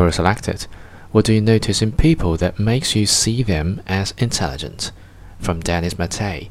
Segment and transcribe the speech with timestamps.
[0.00, 0.66] Quora selected.
[1.12, 4.92] What do you notice in people that makes you see them as intelligent?
[5.38, 6.50] From Dennis Mattei.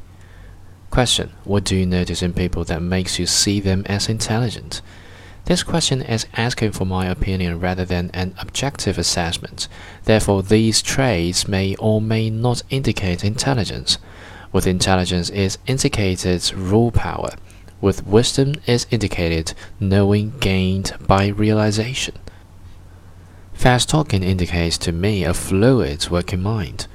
[0.92, 1.32] Question.
[1.42, 4.82] What do you notice in people that makes you see them as intelligent?
[5.46, 9.66] This question is asking for my opinion rather than an objective assessment.
[10.04, 13.98] Therefore, these traits may or may not indicate intelligence.
[14.52, 17.30] With intelligence is indicated raw power.
[17.80, 22.14] With wisdom is indicated knowing gained by realization.
[23.60, 26.86] Fast talking indicates to me a fluid working mind.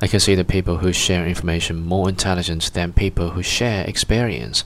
[0.00, 4.64] I consider people who share information more intelligent than people who share experience.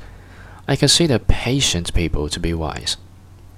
[0.68, 2.98] I consider patient people to be wise.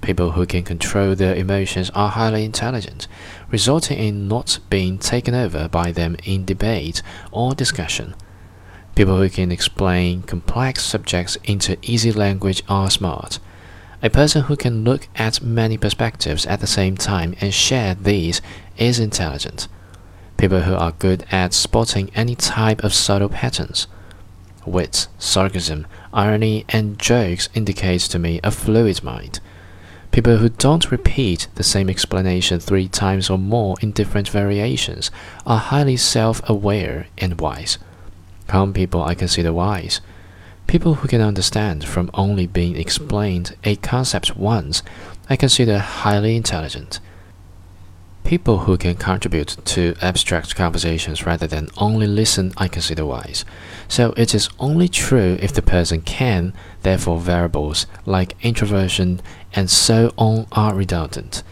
[0.01, 3.07] People who can control their emotions are highly intelligent,
[3.51, 8.15] resulting in not being taken over by them in debate or discussion.
[8.95, 13.37] People who can explain complex subjects into easy language are smart.
[14.03, 18.41] A person who can look at many perspectives at the same time and share these
[18.77, 19.67] is intelligent.
[20.37, 23.87] People who are good at spotting any type of subtle patterns.
[24.67, 29.39] Wit, sarcasm, irony, and jokes indicates to me a fluid mind.
[30.11, 35.09] People who don't repeat the same explanation three times or more in different variations
[35.45, 37.79] are highly self aware and wise.
[38.45, 40.01] Calm people I consider wise.
[40.67, 44.83] People who can understand from only being explained a concept once,
[45.29, 46.99] I consider highly intelligent.
[48.25, 53.45] People who can contribute to abstract conversations rather than only listen, I consider wise.
[53.87, 59.21] So it is only true if the person can, therefore, variables like introversion
[59.53, 61.43] and so on are redundant.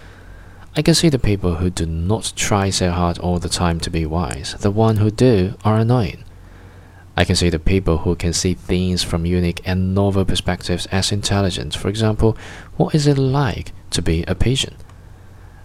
[0.75, 4.55] I consider people who do not try so hard all the time to be wise.
[4.59, 6.24] The one who do are annoying.
[7.17, 11.11] I can see the people who can see things from unique and novel perspectives as
[11.11, 11.75] intelligent.
[11.75, 12.37] For example,
[12.75, 14.75] what is it like to be a pigeon?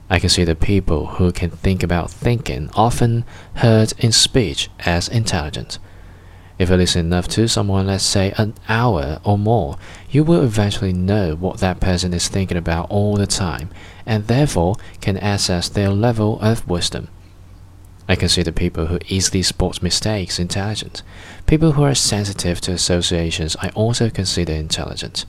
[0.08, 5.08] I can see the people who can think about thinking, often heard in speech, as
[5.08, 5.78] intelligent.
[6.58, 9.78] If you listen enough to someone, let's say an hour or more,
[10.10, 13.70] you will eventually know what that person is thinking about all the time,
[14.04, 17.08] and therefore can assess their level of wisdom.
[18.10, 21.04] I consider people who easily spot mistakes intelligent.
[21.46, 25.26] People who are sensitive to associations I also consider intelligent.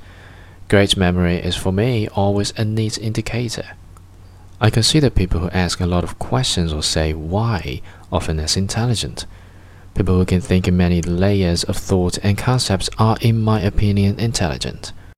[0.68, 3.74] Great memory is for me always a neat indicator.
[4.60, 9.28] I consider people who ask a lot of questions or say why often as intelligent.
[9.94, 14.20] People who can think in many layers of thought and concepts are, in my opinion,
[14.20, 14.92] intelligent.